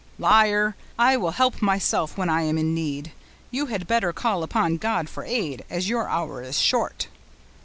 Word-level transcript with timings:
"Liar! 0.17 0.75
I 0.97 1.15
will 1.15 1.29
help 1.29 1.61
myself 1.61 2.17
when 2.17 2.27
I 2.27 2.41
am 2.41 2.57
in 2.57 2.73
need; 2.73 3.11
you 3.51 3.67
had 3.67 3.85
better 3.85 4.11
call 4.11 4.41
upon 4.41 4.77
God 4.77 5.07
for 5.07 5.23
aid, 5.23 5.63
as 5.69 5.89
your 5.89 6.09
hour 6.09 6.41
is 6.41 6.57
short." 6.57 7.07